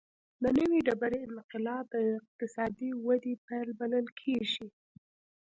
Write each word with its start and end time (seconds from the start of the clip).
د 0.43 0.45
نوې 0.57 0.79
ډبرې 0.87 1.19
انقلاب 1.27 1.83
د 1.93 1.95
اقتصادي 2.23 2.89
ودې 3.05 3.33
پیل 3.45 3.69
بلل 3.79 4.07
کېږي. 4.21 4.67